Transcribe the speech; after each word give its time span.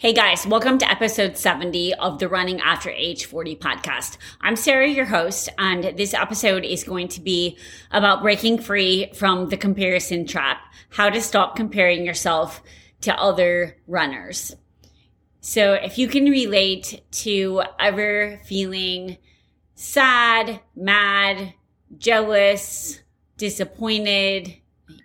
Hey 0.00 0.14
guys, 0.14 0.46
welcome 0.46 0.78
to 0.78 0.90
episode 0.90 1.36
70 1.36 1.92
of 1.96 2.20
the 2.20 2.28
Running 2.30 2.58
After 2.62 2.88
Age 2.88 3.26
40 3.26 3.56
podcast. 3.56 4.16
I'm 4.40 4.56
Sarah, 4.56 4.88
your 4.88 5.04
host, 5.04 5.50
and 5.58 5.94
this 5.98 6.14
episode 6.14 6.64
is 6.64 6.84
going 6.84 7.08
to 7.08 7.20
be 7.20 7.58
about 7.90 8.22
breaking 8.22 8.62
free 8.62 9.12
from 9.14 9.50
the 9.50 9.58
comparison 9.58 10.26
trap, 10.26 10.62
how 10.88 11.10
to 11.10 11.20
stop 11.20 11.54
comparing 11.54 12.06
yourself 12.06 12.62
to 13.02 13.14
other 13.14 13.76
runners. 13.86 14.56
So 15.42 15.74
if 15.74 15.98
you 15.98 16.08
can 16.08 16.24
relate 16.30 17.02
to 17.26 17.64
ever 17.78 18.40
feeling 18.46 19.18
sad, 19.74 20.60
mad, 20.74 21.52
jealous, 21.98 23.02
disappointed, 23.36 24.59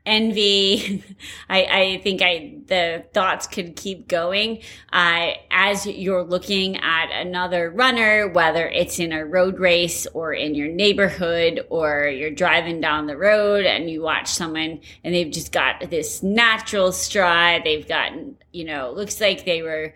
envy. 0.05 1.03
I, 1.50 1.64
I 1.64 2.02
think 2.03 2.22
I, 2.22 2.58
the 2.67 3.05
thoughts 3.14 3.47
could 3.47 3.75
keep 3.75 4.08
going. 4.08 4.61
Uh, 4.92 5.31
as 5.52 5.86
you're 5.86 6.23
looking 6.23 6.77
at 6.77 7.11
another 7.11 7.69
runner, 7.69 8.27
whether 8.27 8.67
it's 8.67 9.00
in 9.00 9.11
a 9.11 9.25
road 9.25 9.59
race 9.59 10.08
or 10.14 10.33
in 10.33 10.55
your 10.55 10.67
neighborhood 10.67 11.66
or 11.69 12.08
you're 12.08 12.31
driving 12.31 12.81
down 12.81 13.08
the 13.08 13.17
road 13.17 13.66
and 13.66 13.89
you 13.89 14.02
watch 14.02 14.27
someone 14.27 14.80
and 15.03 15.14
they've 15.16 15.31
just 15.31 15.52
got 15.52 15.89
this 15.89 16.22
natural 16.23 16.92
stride. 16.92 17.64
They've 17.64 17.88
gotten, 17.88 18.38
you 18.52 18.66
know, 18.66 18.92
looks 18.92 19.20
like 19.20 19.45
they 19.45 19.61
were, 19.61 19.94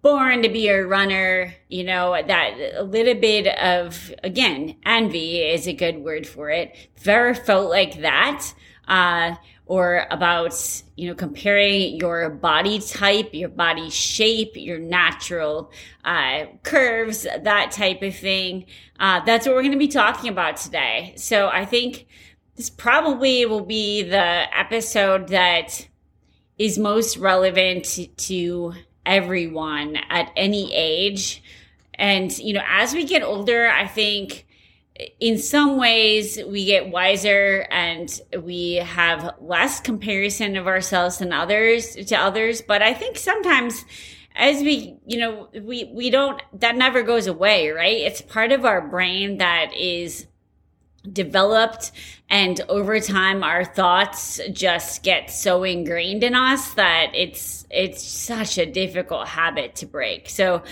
born 0.00 0.42
to 0.42 0.48
be 0.48 0.68
a 0.68 0.84
runner, 0.86 1.54
you 1.68 1.84
know, 1.84 2.20
that 2.26 2.74
a 2.74 2.82
little 2.82 3.14
bit 3.14 3.46
of, 3.58 4.14
again, 4.22 4.76
envy 4.84 5.38
is 5.42 5.66
a 5.66 5.72
good 5.72 5.98
word 5.98 6.26
for 6.26 6.50
it. 6.50 6.74
Ever 7.04 7.34
felt 7.34 7.68
like 7.68 8.00
that, 8.00 8.54
uh, 8.92 9.34
or 9.64 10.06
about, 10.10 10.82
you 10.96 11.08
know, 11.08 11.14
comparing 11.14 11.96
your 11.96 12.28
body 12.28 12.78
type, 12.78 13.30
your 13.32 13.48
body 13.48 13.88
shape, 13.88 14.52
your 14.54 14.78
natural 14.78 15.72
uh, 16.04 16.44
curves, 16.62 17.22
that 17.22 17.70
type 17.70 18.02
of 18.02 18.14
thing. 18.14 18.66
Uh, 19.00 19.24
that's 19.24 19.46
what 19.46 19.54
we're 19.54 19.62
going 19.62 19.72
to 19.72 19.78
be 19.78 19.88
talking 19.88 20.28
about 20.28 20.58
today. 20.58 21.14
So 21.16 21.48
I 21.48 21.64
think 21.64 22.06
this 22.56 22.68
probably 22.68 23.46
will 23.46 23.64
be 23.64 24.02
the 24.02 24.58
episode 24.58 25.28
that 25.28 25.88
is 26.58 26.78
most 26.78 27.16
relevant 27.16 27.98
to 28.18 28.74
everyone 29.06 29.96
at 30.10 30.30
any 30.36 30.70
age. 30.74 31.42
And, 31.94 32.36
you 32.38 32.52
know, 32.52 32.64
as 32.68 32.92
we 32.92 33.04
get 33.04 33.22
older, 33.22 33.68
I 33.68 33.86
think 33.86 34.44
in 35.20 35.38
some 35.38 35.78
ways 35.78 36.38
we 36.46 36.66
get 36.66 36.90
wiser 36.90 37.66
and 37.70 38.20
we 38.42 38.74
have 38.74 39.34
less 39.40 39.80
comparison 39.80 40.56
of 40.56 40.66
ourselves 40.66 41.18
than 41.18 41.32
others 41.32 41.94
to 41.94 42.14
others. 42.14 42.62
But 42.62 42.82
i 42.82 42.92
think 42.92 43.16
sometimes 43.16 43.84
as 44.36 44.62
we 44.62 44.96
you 45.06 45.18
know 45.18 45.48
we 45.62 45.84
we 45.92 46.10
don't 46.10 46.42
that 46.60 46.76
never 46.76 47.02
goes 47.02 47.26
away 47.26 47.70
right? 47.70 47.98
It's 47.98 48.22
part 48.22 48.52
of 48.52 48.64
our 48.64 48.86
brain 48.86 49.38
that 49.38 49.74
is 49.74 50.26
developed 51.10 51.90
and 52.30 52.60
over 52.68 53.00
time 53.00 53.42
our 53.42 53.64
thoughts 53.64 54.40
just 54.52 55.02
get 55.02 55.30
so 55.30 55.64
ingrained 55.64 56.22
in 56.22 56.34
us 56.34 56.74
that 56.74 57.10
it's 57.14 57.66
it's 57.70 58.02
such 58.02 58.56
a 58.58 58.66
difficult 58.66 59.26
habit 59.28 59.74
to 59.76 59.86
break. 59.86 60.28
So 60.28 60.62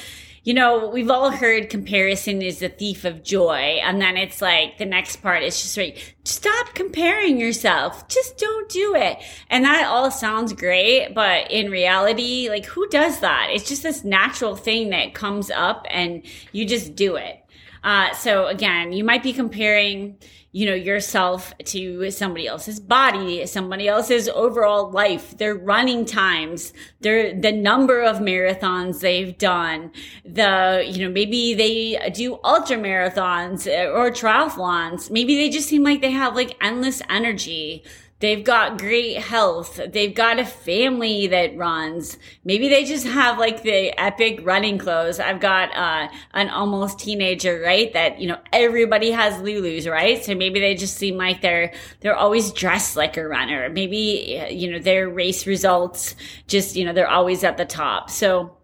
you 0.42 0.54
know, 0.54 0.88
we've 0.88 1.10
all 1.10 1.30
heard 1.30 1.68
comparison 1.68 2.40
is 2.40 2.60
the 2.60 2.68
thief 2.68 3.04
of 3.04 3.22
joy. 3.22 3.80
And 3.82 4.00
then 4.00 4.16
it's 4.16 4.40
like 4.40 4.78
the 4.78 4.86
next 4.86 5.16
part 5.16 5.42
is 5.42 5.60
just 5.60 5.76
like, 5.76 6.16
stop 6.24 6.74
comparing 6.74 7.38
yourself. 7.38 8.08
Just 8.08 8.38
don't 8.38 8.68
do 8.70 8.94
it. 8.94 9.18
And 9.50 9.64
that 9.64 9.86
all 9.86 10.10
sounds 10.10 10.52
great. 10.52 11.14
But 11.14 11.50
in 11.50 11.70
reality, 11.70 12.48
like 12.48 12.64
who 12.64 12.88
does 12.88 13.20
that? 13.20 13.48
It's 13.50 13.68
just 13.68 13.82
this 13.82 14.02
natural 14.02 14.56
thing 14.56 14.90
that 14.90 15.14
comes 15.14 15.50
up 15.50 15.86
and 15.90 16.22
you 16.52 16.64
just 16.64 16.94
do 16.94 17.16
it. 17.16 17.44
Uh, 17.82 18.12
so 18.14 18.46
again, 18.46 18.92
you 18.92 19.04
might 19.04 19.22
be 19.22 19.32
comparing, 19.32 20.18
you 20.52 20.66
know, 20.66 20.74
yourself 20.74 21.54
to 21.64 22.10
somebody 22.10 22.46
else's 22.46 22.80
body, 22.80 23.46
somebody 23.46 23.88
else's 23.88 24.28
overall 24.28 24.90
life, 24.90 25.38
their 25.38 25.54
running 25.54 26.04
times, 26.04 26.72
their, 27.00 27.38
the 27.38 27.52
number 27.52 28.02
of 28.02 28.18
marathons 28.18 29.00
they've 29.00 29.36
done, 29.38 29.90
the, 30.24 30.84
you 30.86 31.06
know, 31.06 31.12
maybe 31.12 31.54
they 31.54 32.10
do 32.10 32.38
ultra 32.44 32.76
marathons 32.76 33.66
or 33.66 34.10
triathlons. 34.10 35.10
Maybe 35.10 35.36
they 35.36 35.48
just 35.48 35.68
seem 35.68 35.84
like 35.84 36.00
they 36.00 36.10
have 36.10 36.34
like 36.34 36.56
endless 36.60 37.00
energy. 37.08 37.84
They've 38.20 38.44
got 38.44 38.78
great 38.78 39.16
health. 39.16 39.80
They've 39.88 40.14
got 40.14 40.38
a 40.38 40.44
family 40.44 41.26
that 41.28 41.56
runs. 41.56 42.18
Maybe 42.44 42.68
they 42.68 42.84
just 42.84 43.06
have 43.06 43.38
like 43.38 43.62
the 43.62 43.98
epic 43.98 44.40
running 44.42 44.76
clothes. 44.76 45.18
I've 45.18 45.40
got 45.40 45.74
uh, 45.74 46.08
an 46.34 46.50
almost 46.50 46.98
teenager, 46.98 47.60
right? 47.60 47.90
That 47.94 48.20
you 48.20 48.28
know 48.28 48.38
everybody 48.52 49.10
has 49.10 49.40
Lulu's, 49.40 49.88
right? 49.88 50.22
So 50.22 50.34
maybe 50.34 50.60
they 50.60 50.74
just 50.74 50.98
seem 50.98 51.16
like 51.16 51.40
they're 51.40 51.72
they're 52.00 52.14
always 52.14 52.52
dressed 52.52 52.94
like 52.94 53.16
a 53.16 53.26
runner. 53.26 53.70
Maybe 53.70 54.38
you 54.50 54.70
know 54.70 54.78
their 54.78 55.08
race 55.08 55.46
results 55.46 56.14
just 56.46 56.76
you 56.76 56.84
know 56.84 56.92
they're 56.92 57.08
always 57.08 57.42
at 57.42 57.56
the 57.56 57.64
top. 57.64 58.10
So 58.10 58.54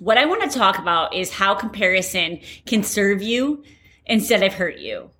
what 0.00 0.18
I 0.18 0.26
want 0.26 0.50
to 0.50 0.58
talk 0.58 0.78
about 0.78 1.14
is 1.14 1.30
how 1.30 1.54
comparison 1.54 2.40
can 2.66 2.82
serve 2.82 3.22
you 3.22 3.62
instead 4.04 4.42
of 4.42 4.54
hurt 4.54 4.78
you. 4.78 5.10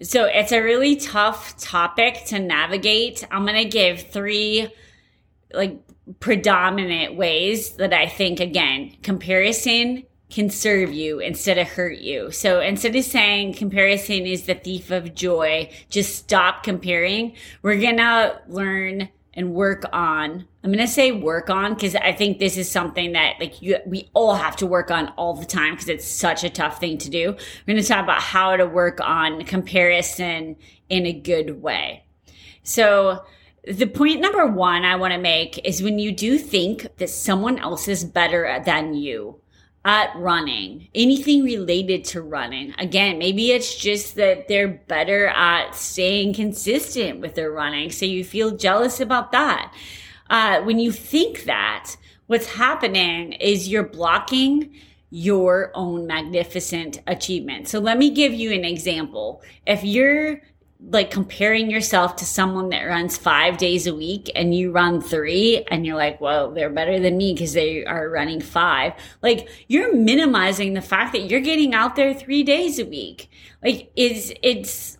So 0.00 0.24
it's 0.24 0.52
a 0.52 0.62
really 0.62 0.96
tough 0.96 1.56
topic 1.58 2.24
to 2.26 2.38
navigate. 2.38 3.26
I'm 3.30 3.44
going 3.44 3.62
to 3.62 3.68
give 3.68 4.02
three 4.02 4.68
like 5.52 5.80
predominant 6.20 7.16
ways 7.16 7.72
that 7.76 7.92
I 7.92 8.06
think 8.06 8.40
again, 8.40 8.96
comparison 9.02 10.04
can 10.30 10.50
serve 10.50 10.92
you 10.92 11.20
instead 11.20 11.58
of 11.58 11.66
hurt 11.66 11.98
you. 11.98 12.30
So 12.30 12.60
instead 12.60 12.94
of 12.94 13.04
saying 13.04 13.54
comparison 13.54 14.26
is 14.26 14.44
the 14.44 14.54
thief 14.54 14.90
of 14.90 15.14
joy, 15.14 15.70
just 15.90 16.16
stop 16.16 16.62
comparing. 16.62 17.34
We're 17.62 17.80
going 17.80 17.96
to 17.96 18.40
learn 18.46 19.08
and 19.38 19.54
work 19.54 19.84
on. 19.92 20.48
I'm 20.64 20.72
going 20.72 20.84
to 20.84 20.92
say 20.92 21.12
work 21.12 21.48
on 21.48 21.74
because 21.74 21.94
I 21.94 22.12
think 22.12 22.40
this 22.40 22.56
is 22.56 22.68
something 22.68 23.12
that 23.12 23.36
like 23.38 23.62
you, 23.62 23.78
we 23.86 24.10
all 24.12 24.34
have 24.34 24.56
to 24.56 24.66
work 24.66 24.90
on 24.90 25.10
all 25.10 25.32
the 25.32 25.46
time 25.46 25.74
because 25.74 25.88
it's 25.88 26.06
such 26.06 26.42
a 26.42 26.50
tough 26.50 26.80
thing 26.80 26.98
to 26.98 27.08
do. 27.08 27.30
We're 27.30 27.74
going 27.74 27.82
to 27.82 27.88
talk 27.88 28.02
about 28.02 28.20
how 28.20 28.56
to 28.56 28.66
work 28.66 29.00
on 29.00 29.44
comparison 29.44 30.56
in 30.88 31.06
a 31.06 31.12
good 31.12 31.62
way. 31.62 32.04
So 32.64 33.24
the 33.62 33.86
point 33.86 34.20
number 34.20 34.44
one 34.44 34.84
I 34.84 34.96
want 34.96 35.14
to 35.14 35.20
make 35.20 35.64
is 35.64 35.84
when 35.84 36.00
you 36.00 36.10
do 36.10 36.36
think 36.36 36.88
that 36.96 37.08
someone 37.08 37.60
else 37.60 37.86
is 37.86 38.04
better 38.04 38.60
than 38.66 38.94
you, 38.94 39.40
at 39.88 40.14
running, 40.16 40.86
anything 40.94 41.42
related 41.42 42.04
to 42.04 42.20
running. 42.20 42.74
Again, 42.76 43.16
maybe 43.16 43.52
it's 43.52 43.74
just 43.74 44.16
that 44.16 44.46
they're 44.46 44.68
better 44.68 45.28
at 45.28 45.74
staying 45.74 46.34
consistent 46.34 47.20
with 47.20 47.34
their 47.34 47.50
running. 47.50 47.90
So 47.90 48.04
you 48.04 48.22
feel 48.22 48.50
jealous 48.50 49.00
about 49.00 49.32
that. 49.32 49.72
Uh, 50.28 50.60
when 50.60 50.78
you 50.78 50.92
think 50.92 51.44
that, 51.44 51.96
what's 52.26 52.48
happening 52.48 53.32
is 53.32 53.66
you're 53.66 53.82
blocking 53.82 54.74
your 55.08 55.72
own 55.74 56.06
magnificent 56.06 57.00
achievement. 57.06 57.66
So 57.66 57.78
let 57.78 57.96
me 57.96 58.10
give 58.10 58.34
you 58.34 58.52
an 58.52 58.66
example. 58.66 59.40
If 59.66 59.84
you're 59.84 60.42
like 60.80 61.10
comparing 61.10 61.70
yourself 61.70 62.14
to 62.16 62.24
someone 62.24 62.68
that 62.68 62.84
runs 62.84 63.18
five 63.18 63.58
days 63.58 63.86
a 63.88 63.94
week 63.94 64.30
and 64.36 64.54
you 64.54 64.70
run 64.70 65.00
three 65.00 65.64
and 65.70 65.84
you're 65.84 65.96
like, 65.96 66.20
well, 66.20 66.52
they're 66.52 66.70
better 66.70 67.00
than 67.00 67.16
me 67.16 67.32
because 67.32 67.52
they 67.52 67.84
are 67.84 68.08
running 68.08 68.40
five. 68.40 68.92
Like 69.20 69.48
you're 69.66 69.94
minimizing 69.94 70.74
the 70.74 70.80
fact 70.80 71.12
that 71.12 71.28
you're 71.28 71.40
getting 71.40 71.74
out 71.74 71.96
there 71.96 72.14
three 72.14 72.44
days 72.44 72.78
a 72.78 72.84
week. 72.84 73.28
Like 73.62 73.90
it's, 73.96 74.32
it's, 74.42 74.98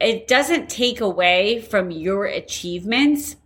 it 0.00 0.26
doesn't 0.26 0.68
take 0.68 1.00
away 1.00 1.60
from 1.60 1.92
your 1.92 2.24
achievements 2.24 3.36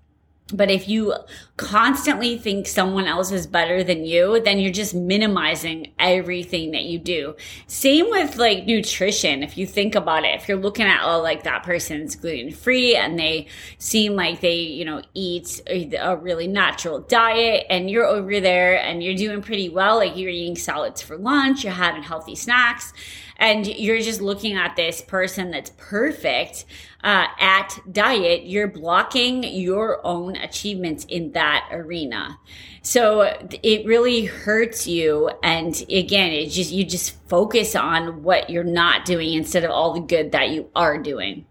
But 0.53 0.71
if 0.71 0.89
you 0.89 1.15
constantly 1.57 2.37
think 2.37 2.67
someone 2.67 3.07
else 3.07 3.33
is 3.33 3.47
better 3.47 3.83
than 3.83 4.05
you, 4.05 4.43
then 4.43 4.59
you're 4.59 4.73
just 4.73 4.95
minimizing 4.95 5.95
everything 5.99 6.73
that 6.73 6.85
you 6.85 6.99
do. 6.99 7.35
Same 7.67 8.11
with 8.11 8.37
like 8.37 8.67
nutrition. 8.67 9.43
If 9.43 9.57
you 9.57 9.67
think 9.67 9.95
about 9.95 10.25
it, 10.25 10.35
if 10.35 10.47
you're 10.47 10.59
looking 10.59 10.85
at, 10.85 11.01
oh, 11.03 11.23
like 11.23 11.45
that 11.45 11.63
person's 11.63 12.15
gluten 12.15 12.53
free 12.53 12.95
and 12.95 13.19
they 13.19 13.47
seem 13.79 14.17
like 14.17 14.43
they, 14.43 14.57
you 14.57 14.85
know, 14.85 15.01
eat 15.15 15.63
a 15.67 16.15
really 16.15 16.47
natural 16.47 17.01
diet 17.01 17.65
and 17.71 17.89
you're 17.89 18.05
over 18.05 18.39
there 18.39 18.79
and 18.79 19.03
you're 19.03 19.17
doing 19.17 19.41
pretty 19.41 19.71
well, 19.71 19.97
like 19.97 20.15
you're 20.15 20.29
eating 20.29 20.57
salads 20.57 21.01
for 21.01 21.17
lunch, 21.17 21.65
you're 21.65 21.73
having 21.73 22.03
healthy 22.03 22.35
snacks 22.35 22.93
and 23.37 23.67
you're 23.67 24.01
just 24.01 24.21
looking 24.21 24.57
at 24.57 24.77
this 24.77 25.01
person 25.01 25.51
that's 25.51 25.71
perfect 25.77 26.65
uh, 27.03 27.27
at 27.39 27.79
diet, 27.93 28.47
you're 28.47 28.69
blocking 28.69 29.45
your 29.45 30.05
own 30.07 30.37
achievements 30.37 31.05
in 31.07 31.33
that 31.33 31.69
arena. 31.71 32.39
So 32.83 33.23
it 33.63 33.87
really 33.87 34.25
hurts 34.25 34.87
you. 34.87 35.31
And 35.43 35.75
again, 35.91 36.33
it 36.33 36.49
just, 36.49 36.71
you 36.73 36.85
just 36.85 37.17
focus 37.29 37.75
on 37.75 38.23
what 38.23 38.49
you're 38.49 38.65
not 38.65 39.05
doing 39.05 39.35
instead 39.35 39.65
of 39.65 39.71
all 39.71 39.93
the 39.93 40.01
good 40.01 40.33
that 40.33 40.51
you 40.51 40.71
are 40.75 40.99
doing. 40.99 41.45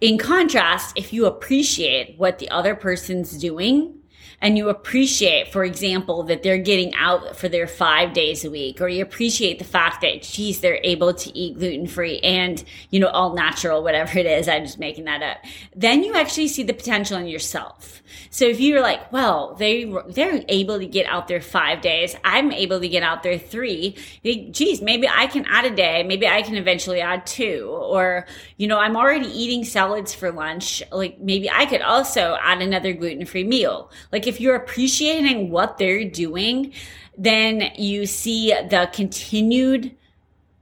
In 0.00 0.18
contrast, 0.18 0.96
if 0.96 1.12
you 1.12 1.26
appreciate 1.26 2.18
what 2.18 2.38
the 2.38 2.50
other 2.50 2.74
person's 2.74 3.32
doing, 3.38 3.95
and 4.40 4.56
you 4.56 4.68
appreciate, 4.68 5.52
for 5.52 5.64
example, 5.64 6.22
that 6.24 6.42
they're 6.42 6.58
getting 6.58 6.94
out 6.94 7.36
for 7.36 7.48
their 7.48 7.66
five 7.66 8.12
days 8.12 8.44
a 8.44 8.50
week, 8.50 8.80
or 8.80 8.88
you 8.88 9.02
appreciate 9.02 9.58
the 9.58 9.64
fact 9.64 10.02
that, 10.02 10.22
geez, 10.22 10.60
they're 10.60 10.80
able 10.84 11.14
to 11.14 11.36
eat 11.36 11.58
gluten 11.58 11.86
free 11.86 12.18
and, 12.20 12.62
you 12.90 13.00
know, 13.00 13.08
all 13.08 13.34
natural, 13.34 13.82
whatever 13.82 14.18
it 14.18 14.26
is. 14.26 14.48
I'm 14.48 14.64
just 14.64 14.78
making 14.78 15.04
that 15.04 15.22
up. 15.22 15.38
Then 15.74 16.04
you 16.04 16.14
actually 16.14 16.48
see 16.48 16.62
the 16.62 16.74
potential 16.74 17.18
in 17.18 17.26
yourself. 17.26 18.02
So 18.30 18.44
if 18.44 18.60
you're 18.60 18.82
like, 18.82 19.10
well, 19.12 19.54
they, 19.54 19.92
they're 20.08 20.42
able 20.48 20.78
to 20.78 20.86
get 20.86 21.06
out 21.06 21.28
there 21.28 21.40
five 21.40 21.80
days. 21.80 22.14
I'm 22.24 22.52
able 22.52 22.80
to 22.80 22.88
get 22.88 23.02
out 23.02 23.22
there 23.22 23.38
three. 23.38 23.96
Geez, 24.22 24.82
maybe 24.82 25.08
I 25.08 25.26
can 25.26 25.44
add 25.48 25.64
a 25.64 25.74
day. 25.74 26.02
Maybe 26.02 26.28
I 26.28 26.42
can 26.42 26.56
eventually 26.56 27.00
add 27.00 27.26
two. 27.26 27.68
Or, 27.70 28.26
you 28.58 28.68
know, 28.68 28.78
I'm 28.78 28.96
already 28.96 29.28
eating 29.28 29.64
salads 29.64 30.14
for 30.14 30.30
lunch. 30.30 30.82
Like 30.92 31.18
maybe 31.20 31.50
I 31.50 31.66
could 31.66 31.82
also 31.82 32.36
add 32.42 32.62
another 32.62 32.92
gluten 32.92 33.26
free 33.26 33.44
meal. 33.44 33.90
Like 34.16 34.26
if 34.26 34.40
you're 34.40 34.56
appreciating 34.56 35.50
what 35.50 35.76
they're 35.76 36.08
doing, 36.08 36.72
then 37.18 37.70
you 37.76 38.06
see 38.06 38.48
the 38.48 38.88
continued 38.90 39.94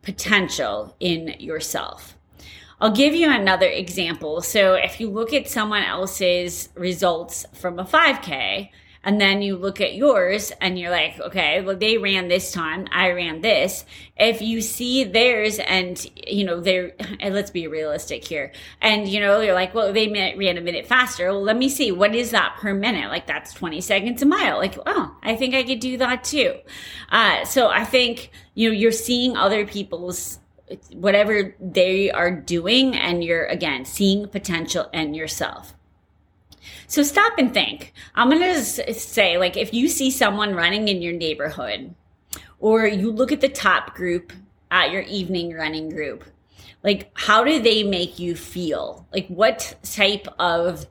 potential 0.03 0.97
in 0.99 1.37
yourself. 1.39 2.17
I'll 2.81 2.91
give 2.91 3.15
you 3.15 3.31
another 3.31 3.69
example. 3.69 4.43
So 4.43 4.75
if 4.75 4.99
you 4.99 5.09
look 5.09 5.33
at 5.33 5.47
someone 5.47 5.85
else's 5.85 6.69
results 6.75 7.47
from 7.53 7.79
a 7.79 7.85
5K, 7.85 8.71
and 9.05 9.21
then 9.21 9.43
you 9.43 9.57
look 9.57 9.81
at 9.81 9.95
yours 9.95 10.51
and 10.61 10.79
you're 10.79 10.91
like, 10.91 11.21
okay, 11.21 11.61
well, 11.61 11.77
they 11.77 11.99
ran 11.99 12.29
this 12.29 12.53
time. 12.53 12.89
I 12.91 13.11
ran 13.11 13.43
this. 13.43 13.85
If 14.17 14.41
you 14.41 14.63
see 14.63 15.05
theirs 15.05 15.59
and, 15.59 16.05
you 16.27 16.45
know, 16.45 16.61
they're, 16.61 16.95
and 17.21 17.35
let's 17.35 17.51
be 17.51 17.67
realistic 17.67 18.25
here. 18.25 18.53
And, 18.81 19.07
you 19.07 19.21
know, 19.21 19.41
you're 19.41 19.55
like, 19.55 19.75
well, 19.75 19.93
they 19.93 20.09
ran 20.09 20.57
a 20.57 20.63
minute 20.63 20.87
faster. 20.87 21.29
Well, 21.29 21.43
let 21.43 21.57
me 21.57 21.69
see. 21.69 21.93
What 21.93 22.15
is 22.15 22.31
that 22.31 22.57
per 22.59 22.73
minute? 22.73 23.11
Like 23.11 23.27
that's 23.27 23.53
20 23.53 23.81
seconds 23.83 24.23
a 24.23 24.27
mile. 24.27 24.57
Like, 24.57 24.79
oh, 24.87 25.15
I 25.23 25.37
think 25.37 25.55
I 25.55 25.63
could 25.63 25.81
do 25.81 25.99
that 25.99 26.25
too. 26.25 26.57
Uh, 27.11 27.45
so 27.45 27.69
I 27.69 27.85
think, 27.85 28.31
you 28.55 28.71
know, 28.71 28.75
you're 28.75 28.93
seeing 28.93 29.37
other 29.37 29.67
people's 29.67 30.39
whatever 30.93 31.55
they 31.61 32.11
are 32.11 32.31
doing 32.31 32.97
and 32.97 33.23
you're 33.23 33.45
again 33.45 33.85
seeing 33.85 34.27
potential 34.27 34.89
in 34.95 35.13
yourself 35.13 35.75
so 36.87 37.03
stop 37.03 37.35
and 37.39 37.53
think. 37.53 37.93
I'm 38.15 38.31
going 38.31 38.43
to 38.43 38.63
say, 38.63 39.39
like, 39.39 39.57
if 39.57 39.73
you 39.75 39.89
see 39.89 40.11
someone 40.11 40.55
running 40.55 40.89
in 40.89 41.03
your 41.03 41.13
neighborhood, 41.13 41.95
or 42.59 42.87
you 42.87 43.11
look 43.11 43.33
at 43.33 43.41
the 43.41 43.49
top 43.49 43.95
group 43.95 44.33
at 44.71 44.91
your 44.91 45.03
evening 45.03 45.53
running 45.55 45.91
group, 45.91 46.25
like, 46.83 47.11
how 47.15 47.45
do 47.45 47.61
they 47.61 47.83
make 47.83 48.19
you 48.19 48.35
feel? 48.37 49.07
Like, 49.13 49.27
what 49.29 49.75
type 49.83 50.27
of, 50.39 50.87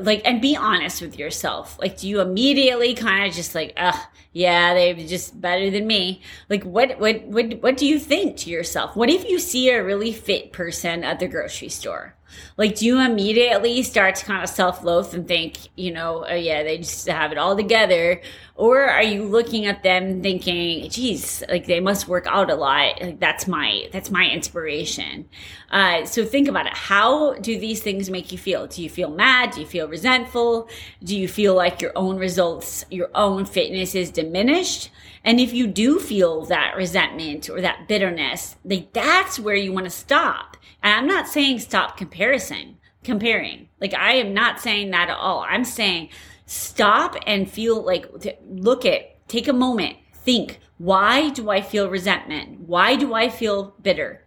like, 0.00 0.22
and 0.24 0.40
be 0.40 0.56
honest 0.56 1.02
with 1.02 1.18
yourself. 1.18 1.78
Like, 1.78 1.98
do 1.98 2.08
you 2.08 2.20
immediately 2.20 2.94
kind 2.94 3.26
of 3.26 3.34
just 3.34 3.54
like, 3.54 3.72
ugh, 3.76 3.98
yeah, 4.34 4.74
they're 4.74 4.94
just 4.94 5.40
better 5.40 5.70
than 5.70 5.86
me. 5.86 6.20
Like, 6.50 6.64
what, 6.64 6.98
what, 6.98 7.22
what, 7.24 7.62
what 7.62 7.76
do 7.76 7.86
you 7.86 8.00
think 8.00 8.36
to 8.38 8.50
yourself? 8.50 8.96
What 8.96 9.08
if 9.08 9.26
you 9.28 9.38
see 9.38 9.70
a 9.70 9.82
really 9.82 10.12
fit 10.12 10.52
person 10.52 11.04
at 11.04 11.20
the 11.20 11.28
grocery 11.28 11.68
store? 11.68 12.16
Like, 12.56 12.76
do 12.76 12.86
you 12.86 13.00
immediately 13.00 13.82
start 13.82 14.16
to 14.16 14.24
kind 14.24 14.42
of 14.42 14.48
self 14.48 14.82
loathe 14.82 15.14
and 15.14 15.26
think, 15.26 15.58
you 15.76 15.92
know, 15.92 16.24
oh 16.28 16.34
yeah, 16.34 16.62
they 16.62 16.78
just 16.78 17.06
have 17.08 17.32
it 17.32 17.38
all 17.38 17.56
together? 17.56 18.20
Or 18.56 18.84
are 18.84 19.02
you 19.02 19.24
looking 19.24 19.66
at 19.66 19.82
them 19.82 20.22
thinking, 20.22 20.88
geez, 20.88 21.42
like 21.48 21.66
they 21.66 21.80
must 21.80 22.06
work 22.06 22.26
out 22.28 22.50
a 22.50 22.54
lot. 22.54 23.00
Like 23.00 23.18
that's 23.18 23.48
my, 23.48 23.88
that's 23.92 24.12
my 24.12 24.28
inspiration. 24.28 25.28
Uh, 25.70 26.04
so 26.04 26.24
think 26.24 26.46
about 26.46 26.66
it. 26.66 26.74
How 26.74 27.34
do 27.34 27.58
these 27.58 27.82
things 27.82 28.10
make 28.10 28.30
you 28.30 28.38
feel? 28.38 28.68
Do 28.68 28.80
you 28.82 28.88
feel 28.88 29.10
mad? 29.10 29.50
Do 29.50 29.60
you 29.60 29.66
feel 29.66 29.88
resentful? 29.88 30.68
Do 31.02 31.18
you 31.18 31.26
feel 31.26 31.54
like 31.54 31.82
your 31.82 31.90
own 31.96 32.16
results, 32.16 32.84
your 32.90 33.10
own 33.14 33.44
fitness 33.44 33.96
is 33.96 34.12
diminished? 34.24 34.90
And 35.22 35.40
if 35.40 35.52
you 35.52 35.66
do 35.66 35.98
feel 35.98 36.44
that 36.46 36.76
resentment 36.76 37.48
or 37.48 37.60
that 37.60 37.88
bitterness, 37.88 38.56
like 38.64 38.92
that's 38.92 39.38
where 39.38 39.56
you 39.56 39.72
want 39.72 39.86
to 39.86 39.90
stop. 39.90 40.56
And 40.82 40.92
I'm 40.92 41.06
not 41.06 41.28
saying 41.28 41.60
stop 41.60 41.96
comparison, 41.96 42.78
comparing. 43.02 43.68
Like 43.80 43.94
I 43.94 44.14
am 44.14 44.34
not 44.34 44.60
saying 44.60 44.90
that 44.90 45.08
at 45.08 45.16
all. 45.16 45.46
I'm 45.48 45.64
saying 45.64 46.10
stop 46.46 47.16
and 47.26 47.50
feel 47.50 47.82
like 47.82 48.06
look 48.48 48.84
at 48.84 49.26
take 49.28 49.48
a 49.48 49.52
moment, 49.52 49.96
think, 50.12 50.60
why 50.78 51.30
do 51.30 51.50
I 51.50 51.62
feel 51.62 51.88
resentment? 51.88 52.60
Why 52.60 52.96
do 52.96 53.14
I 53.14 53.28
feel 53.28 53.74
bitter? 53.82 54.24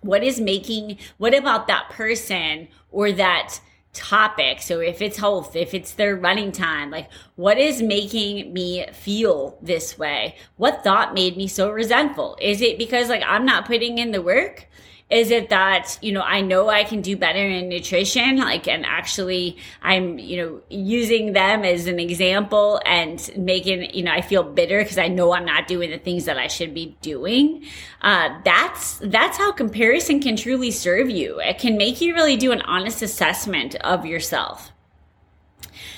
What 0.00 0.24
is 0.24 0.40
making 0.40 0.98
what 1.18 1.34
about 1.34 1.66
that 1.68 1.90
person 1.90 2.68
or 2.90 3.12
that 3.12 3.60
topic. 3.94 4.60
So 4.60 4.80
if 4.80 5.00
it's 5.00 5.16
health, 5.16 5.56
if 5.56 5.72
it's 5.72 5.92
their 5.92 6.16
running 6.16 6.52
time, 6.52 6.90
like 6.90 7.08
what 7.36 7.56
is 7.56 7.80
making 7.80 8.52
me 8.52 8.86
feel 8.92 9.56
this 9.62 9.98
way? 9.98 10.36
What 10.56 10.84
thought 10.84 11.14
made 11.14 11.36
me 11.36 11.46
so 11.46 11.70
resentful? 11.70 12.36
Is 12.40 12.60
it 12.60 12.76
because 12.76 13.08
like 13.08 13.22
I'm 13.26 13.46
not 13.46 13.66
putting 13.66 13.98
in 13.98 14.10
the 14.10 14.20
work? 14.20 14.68
Is 15.10 15.30
it 15.30 15.50
that, 15.50 15.98
you 16.00 16.12
know, 16.12 16.22
I 16.22 16.40
know 16.40 16.70
I 16.70 16.82
can 16.82 17.02
do 17.02 17.14
better 17.14 17.38
in 17.38 17.68
nutrition, 17.68 18.38
like, 18.38 18.66
and 18.66 18.86
actually 18.86 19.58
I'm, 19.82 20.18
you 20.18 20.38
know, 20.38 20.60
using 20.70 21.34
them 21.34 21.62
as 21.62 21.86
an 21.86 22.00
example 22.00 22.80
and 22.86 23.30
making, 23.36 23.94
you 23.94 24.02
know, 24.02 24.12
I 24.12 24.22
feel 24.22 24.42
bitter 24.42 24.82
because 24.82 24.96
I 24.96 25.08
know 25.08 25.34
I'm 25.34 25.44
not 25.44 25.68
doing 25.68 25.90
the 25.90 25.98
things 25.98 26.24
that 26.24 26.38
I 26.38 26.46
should 26.46 26.72
be 26.72 26.96
doing. 27.02 27.64
Uh, 28.00 28.40
that's, 28.44 28.98
that's 29.04 29.36
how 29.36 29.52
comparison 29.52 30.20
can 30.20 30.36
truly 30.36 30.70
serve 30.70 31.10
you. 31.10 31.38
It 31.38 31.58
can 31.58 31.76
make 31.76 32.00
you 32.00 32.14
really 32.14 32.38
do 32.38 32.50
an 32.50 32.62
honest 32.62 33.02
assessment 33.02 33.74
of 33.76 34.06
yourself. 34.06 34.72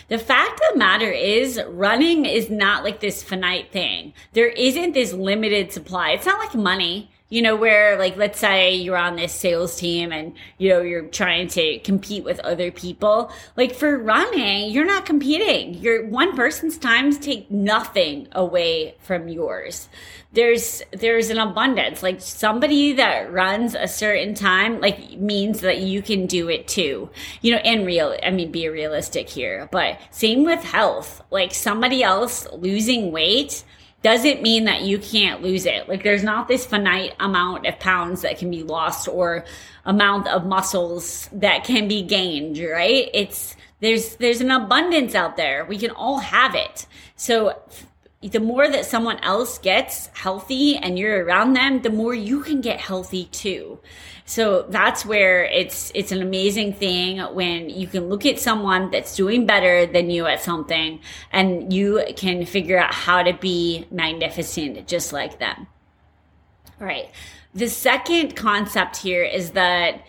The 0.09 0.19
fact 0.19 0.61
of 0.61 0.73
the 0.73 0.79
matter 0.79 1.11
is 1.11 1.61
running 1.69 2.25
is 2.27 2.51
not 2.51 2.85
like 2.85 3.01
this 3.01 3.23
finite 3.23 3.73
thing. 3.73 4.15
There 4.33 4.49
isn't 4.49 4.93
this 4.93 5.13
limited 5.13 5.73
supply. 5.73 6.11
It's 6.11 6.27
not 6.27 6.39
like 6.39 6.55
money 6.55 7.11
you 7.29 7.43
know, 7.43 7.57
where 7.57 7.99
like, 7.99 8.17
let's 8.17 8.39
say 8.39 8.75
you're 8.75 8.97
on 8.97 9.17
this 9.17 9.33
sales 9.33 9.77
team 9.77 10.13
and, 10.13 10.33
you 10.59 10.69
know, 10.69 10.81
you're 10.81 11.09
trying 11.09 11.49
to 11.49 11.79
compete 11.81 12.23
with 12.23 12.39
other 12.41 12.71
people. 12.71 13.33
Like 13.57 13.75
for 13.75 13.99
running, 13.99 14.71
you're 14.71 14.85
not 14.85 15.07
competing. 15.07 15.75
Your 15.75 16.07
one 16.07 16.37
person's 16.37 16.79
times 16.79 17.19
take 17.19 17.51
nothing 17.51 18.29
away 18.31 18.95
from 19.01 19.29
yours. 19.29 19.89
There's, 20.33 20.83
there's 20.93 21.31
an 21.31 21.39
abundance. 21.39 22.03
Like 22.03 22.21
somebody 22.21 22.93
that 22.93 23.33
runs 23.33 23.75
a 23.75 23.89
certain 23.89 24.35
time, 24.35 24.81
like 24.81 25.19
means 25.19 25.63
that 25.63 25.79
you 25.79 26.03
can 26.03 26.27
do 26.27 26.49
it 26.49 26.69
too. 26.69 27.11
You 27.41 27.53
know, 27.53 27.59
and 27.59 27.85
real, 27.85 28.17
I 28.23 28.31
mean, 28.31 28.53
be 28.53 28.69
realistic 28.69 29.29
here, 29.29 29.69
but 29.73 29.99
same 30.11 30.45
with 30.45 30.63
health. 30.63 31.23
Like 31.31 31.55
somebody 31.55 32.05
else 32.05 32.47
losing 32.53 33.11
weight, 33.11 33.65
doesn't 34.03 34.43
mean 34.43 34.65
that 34.65 34.83
you 34.83 34.99
can't 34.99 35.43
lose 35.43 35.67
it. 35.67 35.89
Like 35.89 36.03
there's 36.03 36.23
not 36.23 36.49
this 36.49 36.67
finite 36.67 37.15
amount 37.19 37.67
of 37.67 37.79
pounds 37.79 38.23
that 38.23 38.39
can 38.39 38.51
be 38.51 38.63
lost 38.63 39.09
or 39.09 39.45
amount 39.85 40.29
of 40.29 40.47
muscles 40.47 41.29
that 41.33 41.65
can 41.65 41.89
be 41.89 42.03
gained, 42.03 42.59
right? 42.59 43.09
It's 43.13 43.57
there's 43.81 44.17
there's 44.17 44.41
an 44.41 44.51
abundance 44.51 45.15
out 45.15 45.37
there. 45.37 45.65
We 45.65 45.79
can 45.79 45.91
all 45.91 46.19
have 46.19 46.55
it. 46.55 46.87
So 47.17 47.61
the 48.23 48.41
more 48.41 48.69
that 48.69 48.87
someone 48.87 49.19
else 49.21 49.59
gets 49.59 50.09
healthy 50.09 50.77
and 50.77 50.99
you're 50.99 51.25
around 51.25 51.53
them, 51.53 51.83
the 51.83 51.91
more 51.91 52.15
you 52.15 52.43
can 52.43 52.61
get 52.61 52.81
healthy 52.81 53.27
too. 53.27 53.79
So 54.29 54.67
that's 54.69 55.07
where 55.07 55.45
it's 55.45 55.93
it's 55.95 56.11
an 56.11 56.21
amazing 56.21 56.73
thing 56.73 57.21
when 57.35 57.71
you 57.71 57.87
can 57.87 58.09
look 58.09 58.27
at 58.27 58.41
someone 58.41 58.91
that's 58.91 59.15
doing 59.15 59.47
better 59.47 59.87
than 59.87 60.11
you 60.11 60.27
at 60.27 60.43
something 60.43 60.99
and 61.31 61.73
you 61.73 62.05
can 62.17 62.45
figure 62.45 62.77
out 62.77 62.93
how 62.93 63.23
to 63.23 63.33
be 63.33 63.87
magnificent 63.93 64.89
just 64.89 65.13
like 65.13 65.39
them. 65.39 65.69
All 66.81 66.87
right. 66.87 67.09
The 67.55 67.69
second 67.69 68.35
concept 68.35 68.97
here 68.97 69.23
is 69.23 69.53
that 69.53 70.05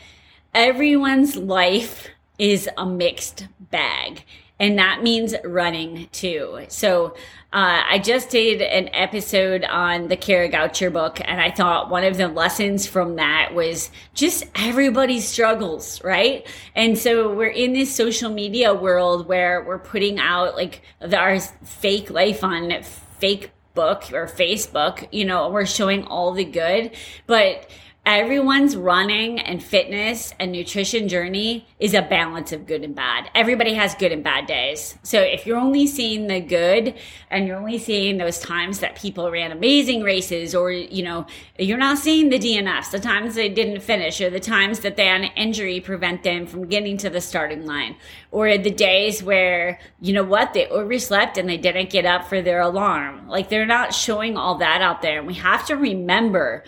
everyone's 0.51 1.35
life 1.35 2.09
is 2.39 2.67
a 2.75 2.87
mixed 2.87 3.47
bag 3.59 4.23
And 4.59 4.77
that 4.79 5.03
means 5.03 5.35
running 5.43 6.09
too. 6.11 6.65
So, 6.67 7.15
uh, 7.53 7.81
I 7.89 7.99
just 7.99 8.29
did 8.29 8.61
an 8.61 8.89
episode 8.93 9.63
on 9.63 10.09
the 10.09 10.17
Kara 10.17 10.49
Goucher 10.49 10.91
book, 10.91 11.21
and 11.23 11.39
I 11.39 11.49
thought 11.49 11.89
one 11.89 12.03
of 12.03 12.17
the 12.17 12.27
lessons 12.27 12.85
from 12.85 13.15
that 13.15 13.53
was 13.53 13.89
just 14.13 14.43
everybody 14.53 15.21
struggles, 15.21 16.03
right? 16.03 16.45
And 16.75 16.97
so 16.97 17.33
we're 17.33 17.47
in 17.47 17.71
this 17.71 17.95
social 17.95 18.29
media 18.29 18.73
world 18.73 19.27
where 19.27 19.63
we're 19.63 19.79
putting 19.79 20.19
out 20.19 20.55
like 20.55 20.81
our 21.01 21.39
fake 21.39 22.09
life 22.09 22.43
on 22.43 22.83
fake 22.83 23.51
book 23.73 24.11
or 24.11 24.25
Facebook, 24.25 25.07
you 25.11 25.23
know, 25.23 25.49
we're 25.49 25.65
showing 25.65 26.03
all 26.03 26.33
the 26.33 26.43
good, 26.43 26.91
but 27.27 27.69
everyone's 28.07 28.77
running 28.77 29.37
and 29.37 29.61
fitness 29.61 30.33
and 30.39 30.49
nutrition 30.49 31.09
journey 31.09 31.67
is 31.77 31.93
a 31.93 32.01
balance 32.01 32.53
of 32.53 32.65
good 32.65 32.81
and 32.81 32.95
bad. 32.95 33.29
Everybody 33.35 33.73
has 33.73 33.95
good 33.95 34.13
and 34.13 34.23
bad 34.23 34.47
days. 34.47 34.97
So 35.03 35.19
if 35.19 35.45
you're 35.45 35.57
only 35.57 35.85
seeing 35.87 36.27
the 36.27 36.39
good 36.39 36.93
and 37.29 37.45
you're 37.45 37.57
only 37.57 37.77
seeing 37.77 38.17
those 38.17 38.39
times 38.39 38.79
that 38.79 38.95
people 38.95 39.29
ran 39.29 39.51
amazing 39.51 40.03
races 40.03 40.55
or, 40.55 40.71
you 40.71 41.03
know, 41.03 41.27
you're 41.59 41.77
not 41.77 41.97
seeing 41.97 42.29
the 42.29 42.39
DNFs, 42.39 42.91
the 42.91 42.99
times 42.99 43.35
they 43.35 43.49
didn't 43.49 43.81
finish 43.81 44.21
or 44.21 44.29
the 44.29 44.39
times 44.39 44.79
that 44.79 44.95
they 44.95 45.07
had 45.07 45.19
an 45.19 45.31
injury 45.35 45.81
prevent 45.81 46.23
them 46.23 46.47
from 46.47 46.65
getting 46.67 46.95
to 46.99 47.09
the 47.09 47.19
starting 47.19 47.65
line 47.65 47.97
or 48.31 48.57
the 48.57 48.71
days 48.71 49.21
where, 49.21 49.81
you 49.99 50.13
know 50.13 50.23
what, 50.23 50.53
they 50.53 50.65
overslept 50.67 51.37
and 51.37 51.49
they 51.49 51.57
didn't 51.57 51.89
get 51.89 52.05
up 52.05 52.23
for 52.29 52.41
their 52.41 52.61
alarm. 52.61 53.27
Like 53.27 53.49
they're 53.49 53.65
not 53.65 53.93
showing 53.93 54.37
all 54.37 54.59
that 54.59 54.81
out 54.81 55.01
there. 55.01 55.17
And 55.17 55.27
we 55.27 55.33
have 55.33 55.65
to 55.65 55.75
remember 55.75 56.63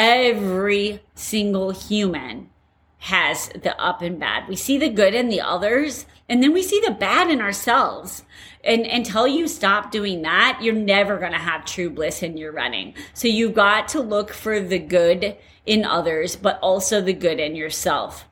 Every 0.00 1.00
single 1.16 1.72
human 1.72 2.50
has 2.98 3.48
the 3.48 3.76
up 3.82 4.00
and 4.00 4.20
bad. 4.20 4.46
We 4.46 4.54
see 4.54 4.78
the 4.78 4.88
good 4.88 5.12
in 5.12 5.28
the 5.28 5.40
others, 5.40 6.06
and 6.28 6.40
then 6.40 6.52
we 6.52 6.62
see 6.62 6.80
the 6.86 6.92
bad 6.92 7.28
in 7.28 7.40
ourselves. 7.40 8.22
And 8.62 8.86
until 8.86 9.26
you 9.26 9.48
stop 9.48 9.90
doing 9.90 10.22
that, 10.22 10.60
you're 10.62 10.72
never 10.72 11.18
going 11.18 11.32
to 11.32 11.38
have 11.38 11.64
true 11.64 11.90
bliss 11.90 12.22
in 12.22 12.36
your 12.36 12.52
running. 12.52 12.94
So 13.12 13.26
you've 13.26 13.54
got 13.54 13.88
to 13.88 14.00
look 14.00 14.32
for 14.32 14.60
the 14.60 14.78
good 14.78 15.36
in 15.66 15.84
others, 15.84 16.36
but 16.36 16.60
also 16.60 17.00
the 17.00 17.12
good 17.12 17.40
in 17.40 17.56
yourself. 17.56 18.24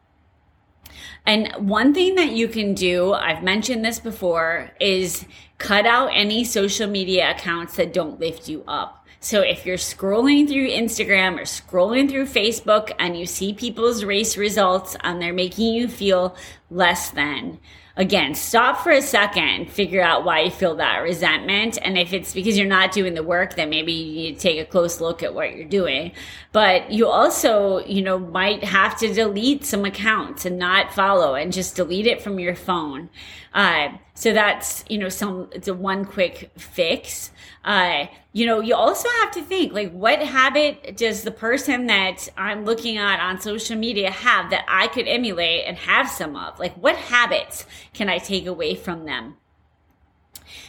And 1.26 1.52
one 1.68 1.92
thing 1.92 2.14
that 2.14 2.30
you 2.30 2.46
can 2.46 2.75
do, 2.75 3.12
I've 3.12 3.42
mentioned 3.42 3.85
this 3.85 3.99
before, 3.99 4.70
is 4.78 5.25
cut 5.58 5.85
out 5.85 6.11
any 6.12 6.44
social 6.44 6.88
media 6.88 7.32
accounts 7.32 7.75
that 7.75 7.92
don't 7.92 8.20
lift 8.20 8.49
you 8.49 8.62
up. 8.68 8.96
So 9.20 9.40
if 9.40 9.66
you're 9.66 9.76
scrolling 9.76 10.46
through 10.46 10.68
Instagram 10.68 11.38
or 11.38 11.42
scrolling 11.42 12.08
through 12.08 12.26
Facebook 12.26 12.92
and 12.99 13.18
you 13.18 13.26
see 13.26 13.52
people's 13.52 14.04
race 14.04 14.37
results 14.37 14.96
and 15.00 15.20
they're 15.20 15.32
making 15.32 15.75
you 15.75 15.88
feel 15.88 16.37
less 16.70 17.11
than, 17.11 17.58
again, 17.96 18.35
stop 18.35 18.82
for 18.82 18.90
a 18.90 19.00
second, 19.00 19.70
figure 19.70 20.02
out 20.02 20.25
why 20.25 20.40
you 20.40 20.50
feel 20.50 20.76
that 20.76 20.99
resentment. 20.99 21.78
And 21.82 21.96
if 21.96 22.12
it's 22.12 22.35
because 22.35 22.58
you're 22.58 22.68
not 22.68 22.92
doing 22.92 23.14
the 23.14 23.23
work, 23.23 23.56
then 23.56 23.70
maybe 23.70 23.92
you 23.92 24.14
need 24.14 24.35
to 24.35 24.40
take 24.40 24.61
a 24.61 24.70
close 24.70 25.00
look 25.00 25.23
at 25.23 25.35
what 25.35 25.56
you're 25.56 25.64
doing. 25.64 26.12
But 26.52 26.92
you 26.92 27.08
also, 27.08 27.78
you 27.87 28.02
know, 28.02 28.18
might 28.18 28.62
have 28.64 28.99
to 28.99 29.12
delete 29.12 29.64
some 29.64 29.85
accounts 29.85 30.44
and 30.44 30.58
not 30.58 30.92
follow 30.92 31.35
and 31.35 31.52
just 31.52 31.75
delete 31.75 32.06
it 32.06 32.20
from 32.20 32.38
your 32.38 32.54
phone. 32.54 33.08
Uh, 33.54 33.88
so 34.16 34.32
that's, 34.32 34.82
you 34.88 34.96
know, 34.96 35.11
some, 35.11 35.50
it's 35.52 35.68
a 35.68 35.75
one 35.75 36.06
quick 36.06 36.50
fix. 36.56 37.30
Uh, 37.66 38.06
you 38.32 38.46
know, 38.46 38.61
you 38.61 38.75
also 38.75 39.11
have 39.20 39.30
to 39.32 39.42
think 39.42 39.75
like, 39.75 39.92
what 39.92 40.20
habit 40.20 40.96
does 40.96 41.23
the 41.23 41.30
person 41.30 41.87
that 41.88 42.26
I'm 42.35 42.64
looking 42.64 42.96
at 42.96 43.20
on 43.20 43.42
social 43.42 43.76
media 43.76 44.11
have 44.11 44.49
that 44.50 44.64
I 44.68 44.87
could 44.87 45.06
emulate 45.06 45.66
and 45.66 45.76
have 45.76 46.08
some 46.08 46.35
of? 46.35 46.58
Like, 46.58 46.75
what 46.76 46.96
habits 46.96 47.66
can 47.92 48.08
I 48.08 48.16
take 48.16 48.46
away 48.46 48.75
from 48.75 49.04
them? 49.04 49.37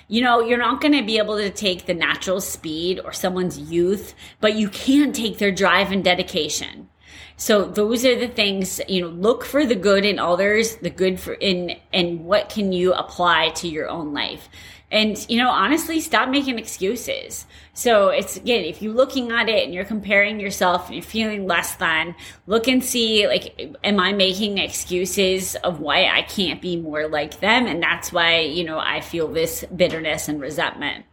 You 0.09 0.23
know, 0.23 0.41
you're 0.41 0.57
not 0.57 0.81
going 0.81 0.93
to 0.93 1.03
be 1.03 1.17
able 1.17 1.37
to 1.37 1.49
take 1.49 1.85
the 1.85 1.93
natural 1.93 2.41
speed 2.41 2.99
or 2.99 3.13
someone's 3.13 3.57
youth, 3.57 4.13
but 4.41 4.55
you 4.55 4.67
can 4.67 5.13
take 5.13 5.37
their 5.37 5.51
drive 5.53 5.93
and 5.93 6.03
dedication. 6.03 6.89
So 7.35 7.65
those 7.65 8.05
are 8.05 8.17
the 8.17 8.27
things, 8.27 8.81
you 8.87 9.01
know, 9.01 9.09
look 9.09 9.45
for 9.45 9.65
the 9.65 9.75
good 9.75 10.05
in 10.05 10.19
others, 10.19 10.75
the 10.77 10.89
good 10.89 11.19
for 11.19 11.33
in, 11.33 11.77
and 11.93 12.25
what 12.25 12.49
can 12.49 12.71
you 12.71 12.93
apply 12.93 13.49
to 13.49 13.67
your 13.67 13.89
own 13.89 14.13
life? 14.13 14.49
And, 14.89 15.17
you 15.29 15.37
know, 15.37 15.49
honestly, 15.49 15.99
stop 15.99 16.29
making 16.29 16.57
excuses. 16.57 17.45
So 17.73 18.07
it's 18.07 18.37
again, 18.37 18.63
if 18.63 18.81
you're 18.81 18.93
looking 18.93 19.31
at 19.31 19.49
it 19.49 19.65
and 19.65 19.73
you're 19.73 19.83
comparing 19.83 20.39
yourself 20.39 20.85
and 20.85 20.95
you're 20.95 21.03
feeling 21.03 21.45
less 21.45 21.75
than, 21.75 22.15
look 22.45 22.69
and 22.69 22.83
see, 22.83 23.27
like, 23.27 23.77
am 23.83 23.99
I 23.99 24.13
making 24.13 24.59
excuses 24.59 25.55
of 25.55 25.81
why 25.81 26.05
I 26.05 26.21
can't 26.21 26.61
be 26.61 26.77
more 26.77 27.07
like 27.07 27.41
them? 27.41 27.67
And 27.67 27.83
that's 27.83 28.13
why, 28.13 28.39
you 28.39 28.63
know, 28.63 28.79
I 28.79 29.01
feel 29.01 29.27
this 29.27 29.65
bitterness 29.75 30.29
and 30.29 30.39
resentment. 30.39 31.05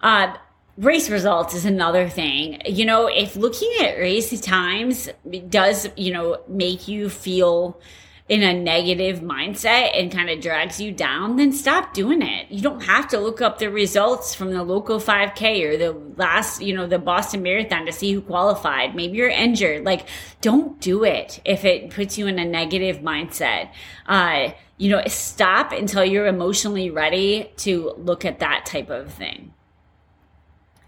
Uh, 0.00 0.34
race 0.80 1.10
results 1.10 1.54
is 1.54 1.66
another 1.66 2.08
thing. 2.08 2.60
You 2.64 2.86
know, 2.86 3.06
if 3.06 3.36
looking 3.36 3.70
at 3.80 3.98
race 3.98 4.40
times 4.40 5.10
does, 5.48 5.88
you 5.96 6.12
know, 6.12 6.42
make 6.48 6.88
you 6.88 7.10
feel 7.10 7.78
in 8.28 8.44
a 8.44 8.54
negative 8.54 9.20
mindset 9.20 9.90
and 9.98 10.12
kind 10.12 10.30
of 10.30 10.40
drags 10.40 10.80
you 10.80 10.92
down, 10.92 11.36
then 11.36 11.52
stop 11.52 11.92
doing 11.92 12.22
it. 12.22 12.48
You 12.48 12.62
don't 12.62 12.80
have 12.84 13.08
to 13.08 13.18
look 13.18 13.42
up 13.42 13.58
the 13.58 13.68
results 13.70 14.36
from 14.36 14.52
the 14.52 14.62
local 14.62 15.00
5K 15.00 15.64
or 15.64 15.76
the 15.76 15.92
last, 16.16 16.62
you 16.62 16.74
know, 16.74 16.86
the 16.86 17.00
Boston 17.00 17.42
Marathon 17.42 17.86
to 17.86 17.92
see 17.92 18.12
who 18.12 18.20
qualified. 18.20 18.94
Maybe 18.94 19.18
you're 19.18 19.28
injured. 19.28 19.84
Like, 19.84 20.06
don't 20.40 20.80
do 20.80 21.02
it 21.02 21.40
if 21.44 21.64
it 21.64 21.90
puts 21.90 22.16
you 22.16 22.28
in 22.28 22.38
a 22.38 22.44
negative 22.44 22.98
mindset. 22.98 23.70
Uh, 24.06 24.52
you 24.78 24.90
know, 24.90 25.02
stop 25.08 25.72
until 25.72 26.04
you're 26.04 26.28
emotionally 26.28 26.88
ready 26.88 27.50
to 27.58 27.92
look 27.98 28.24
at 28.24 28.38
that 28.38 28.64
type 28.64 28.90
of 28.90 29.12
thing. 29.12 29.52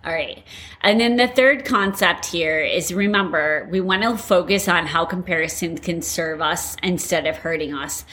All 0.04 0.12
right. 0.12 0.42
And 0.80 1.00
then 1.00 1.16
the 1.16 1.28
third 1.28 1.64
concept 1.64 2.26
here 2.26 2.60
is 2.60 2.92
remember, 2.92 3.68
we 3.70 3.80
want 3.80 4.02
to 4.02 4.16
focus 4.16 4.66
on 4.68 4.86
how 4.86 5.04
comparison 5.04 5.78
can 5.78 6.02
serve 6.02 6.40
us 6.40 6.76
instead 6.82 7.26
of 7.26 7.36
hurting 7.36 7.72
us. 7.72 8.04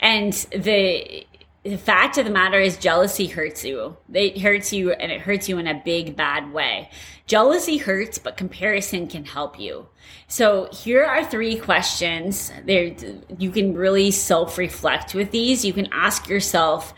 And 0.00 0.32
the 0.52 1.26
the 1.64 1.76
fact 1.76 2.16
of 2.16 2.24
the 2.24 2.30
matter 2.30 2.58
is 2.58 2.76
jealousy 2.76 3.26
hurts 3.26 3.64
you. 3.64 3.96
It 4.14 4.40
hurts 4.40 4.72
you 4.72 4.92
and 4.92 5.10
it 5.10 5.20
hurts 5.20 5.48
you 5.48 5.58
in 5.58 5.66
a 5.66 5.82
big 5.84 6.16
bad 6.16 6.52
way. 6.52 6.88
Jealousy 7.26 7.76
hurts, 7.76 8.16
but 8.16 8.36
comparison 8.36 9.06
can 9.06 9.24
help 9.24 9.58
you. 9.58 9.86
So 10.28 10.68
here 10.72 11.04
are 11.04 11.24
three 11.24 11.56
questions. 11.56 12.52
There 12.64 12.94
you 13.38 13.50
can 13.50 13.74
really 13.74 14.10
self-reflect 14.12 15.14
with 15.14 15.30
these. 15.30 15.64
You 15.64 15.72
can 15.72 15.88
ask 15.92 16.28
yourself, 16.28 16.94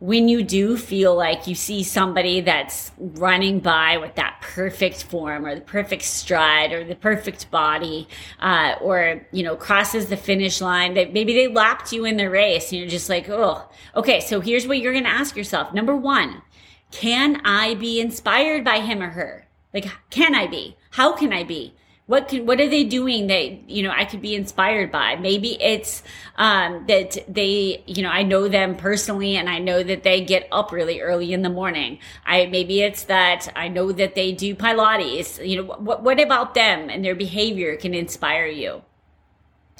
when 0.00 0.28
you 0.28 0.42
do 0.42 0.76
feel 0.76 1.14
like 1.14 1.46
you 1.46 1.54
see 1.54 1.82
somebody 1.82 2.40
that's 2.40 2.90
running 2.98 3.60
by 3.60 3.96
with 3.96 4.14
that 4.16 4.36
perfect 4.42 5.04
form 5.04 5.46
or 5.46 5.54
the 5.54 5.60
perfect 5.60 6.02
stride 6.02 6.72
or 6.72 6.84
the 6.84 6.96
perfect 6.96 7.50
body 7.50 8.08
uh, 8.40 8.74
or 8.80 9.26
you 9.30 9.42
know 9.42 9.56
crosses 9.56 10.08
the 10.08 10.16
finish 10.16 10.60
line 10.60 10.94
that 10.94 11.12
maybe 11.12 11.32
they 11.32 11.48
lapped 11.48 11.92
you 11.92 12.04
in 12.04 12.16
the 12.16 12.28
race 12.28 12.70
and 12.72 12.80
you're 12.80 12.90
just 12.90 13.08
like 13.08 13.28
oh 13.28 13.66
okay 13.94 14.20
so 14.20 14.40
here's 14.40 14.66
what 14.66 14.78
you're 14.78 14.92
going 14.92 15.04
to 15.04 15.10
ask 15.10 15.36
yourself. 15.36 15.72
Number 15.72 15.96
one 15.96 16.42
can 16.90 17.40
i 17.44 17.74
be 17.74 18.00
inspired 18.00 18.64
by 18.64 18.80
him 18.80 19.00
or 19.00 19.10
her? 19.10 19.46
Like 19.72 19.86
can 20.10 20.34
i 20.34 20.46
be? 20.46 20.76
How 20.90 21.12
can 21.12 21.32
i 21.32 21.44
be 21.44 21.74
what 22.06 22.28
can 22.28 22.44
what 22.44 22.60
are 22.60 22.68
they 22.68 22.84
doing 22.84 23.28
that 23.28 23.68
you 23.68 23.82
know 23.82 23.90
i 23.90 24.04
could 24.04 24.20
be 24.20 24.34
inspired 24.34 24.92
by? 24.92 25.16
Maybe 25.16 25.60
it's 25.62 26.02
um, 26.36 26.84
that 26.86 27.16
they 27.28 27.82
you 27.86 28.02
know 28.02 28.10
i 28.10 28.22
know 28.22 28.48
them 28.48 28.76
personally 28.76 29.36
and 29.36 29.48
i 29.48 29.58
know 29.58 29.82
that 29.82 30.02
they 30.02 30.22
get 30.22 30.46
up 30.52 30.70
really 30.72 31.00
early 31.00 31.32
in 31.32 31.42
the 31.42 31.48
morning. 31.48 31.98
I 32.26 32.46
maybe 32.46 32.82
it's 32.82 33.04
that 33.04 33.50
i 33.56 33.68
know 33.68 33.92
that 33.92 34.14
they 34.14 34.32
do 34.32 34.54
pilates. 34.54 35.46
You 35.46 35.62
know 35.62 35.64
what 35.64 36.02
what 36.02 36.20
about 36.20 36.54
them 36.54 36.90
and 36.90 37.04
their 37.04 37.14
behavior 37.14 37.76
can 37.76 37.94
inspire 37.94 38.46
you? 38.46 38.82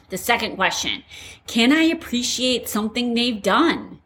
The 0.09 0.19
second 0.19 0.57
question 0.57 1.03
can 1.47 1.73
i 1.73 1.83
appreciate 1.83 2.69
something 2.69 3.15
they've 3.15 3.43
done 3.43 4.01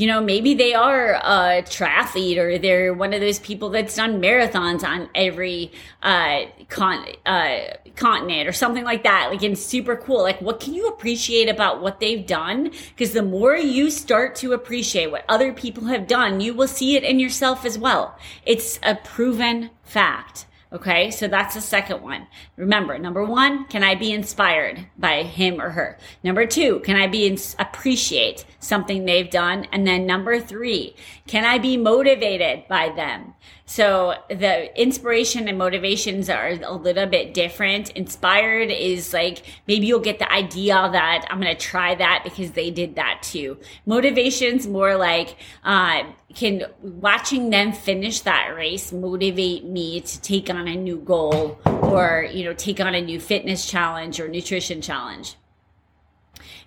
you 0.00 0.06
know, 0.06 0.18
maybe 0.18 0.54
they 0.54 0.72
are 0.72 1.16
a 1.16 1.62
triathlete 1.62 2.38
or 2.38 2.56
they're 2.56 2.94
one 2.94 3.12
of 3.12 3.20
those 3.20 3.38
people 3.38 3.68
that's 3.68 3.94
done 3.94 4.18
marathons 4.18 4.82
on 4.82 5.10
every 5.14 5.70
uh, 6.02 6.44
con- 6.70 7.04
uh, 7.26 7.58
continent 7.96 8.48
or 8.48 8.52
something 8.52 8.82
like 8.82 9.02
that. 9.02 9.28
Like, 9.30 9.42
it's 9.42 9.62
super 9.62 9.96
cool. 9.96 10.22
Like, 10.22 10.40
what 10.40 10.58
can 10.58 10.72
you 10.72 10.88
appreciate 10.88 11.50
about 11.50 11.82
what 11.82 12.00
they've 12.00 12.26
done? 12.26 12.70
Because 12.88 13.12
the 13.12 13.22
more 13.22 13.54
you 13.54 13.90
start 13.90 14.36
to 14.36 14.54
appreciate 14.54 15.10
what 15.10 15.26
other 15.28 15.52
people 15.52 15.84
have 15.84 16.06
done, 16.06 16.40
you 16.40 16.54
will 16.54 16.66
see 16.66 16.96
it 16.96 17.04
in 17.04 17.20
yourself 17.20 17.66
as 17.66 17.78
well. 17.78 18.18
It's 18.46 18.80
a 18.82 18.94
proven 18.94 19.68
fact. 19.82 20.46
Okay, 20.72 21.10
so 21.10 21.26
that's 21.26 21.56
the 21.56 21.60
second 21.60 22.00
one. 22.00 22.28
Remember, 22.56 22.96
number 22.96 23.24
one, 23.24 23.64
can 23.64 23.82
I 23.82 23.96
be 23.96 24.12
inspired 24.12 24.86
by 24.96 25.24
him 25.24 25.60
or 25.60 25.70
her? 25.70 25.98
Number 26.22 26.46
two, 26.46 26.78
can 26.80 26.94
I 26.94 27.08
be 27.08 27.26
in, 27.26 27.36
appreciate 27.58 28.44
something 28.60 29.04
they've 29.04 29.30
done? 29.30 29.66
And 29.72 29.84
then 29.84 30.06
number 30.06 30.38
three, 30.38 30.94
can 31.26 31.44
I 31.44 31.58
be 31.58 31.76
motivated 31.76 32.68
by 32.68 32.90
them? 32.90 33.34
So 33.70 34.14
the 34.28 34.76
inspiration 34.76 35.46
and 35.46 35.56
motivations 35.56 36.28
are 36.28 36.58
a 36.60 36.74
little 36.74 37.06
bit 37.06 37.32
different. 37.32 37.90
Inspired 37.90 38.68
is 38.68 39.12
like 39.12 39.44
maybe 39.68 39.86
you'll 39.86 40.00
get 40.00 40.18
the 40.18 40.30
idea 40.32 40.74
that 40.74 41.28
I'm 41.30 41.40
going 41.40 41.56
to 41.56 41.66
try 41.66 41.94
that 41.94 42.22
because 42.24 42.50
they 42.50 42.72
did 42.72 42.96
that 42.96 43.20
too. 43.22 43.58
Motivation's 43.86 44.66
more 44.66 44.96
like, 44.96 45.36
uh, 45.62 46.02
can 46.34 46.64
watching 46.82 47.50
them 47.50 47.70
finish 47.70 48.22
that 48.22 48.56
race 48.56 48.90
motivate 48.90 49.64
me 49.64 50.00
to 50.00 50.20
take 50.20 50.50
on 50.50 50.66
a 50.66 50.74
new 50.74 50.98
goal 50.98 51.60
or, 51.64 52.28
you 52.28 52.42
know, 52.42 52.54
take 52.54 52.80
on 52.80 52.96
a 52.96 53.00
new 53.00 53.20
fitness 53.20 53.66
challenge 53.66 54.18
or 54.18 54.26
nutrition 54.26 54.80
challenge 54.82 55.36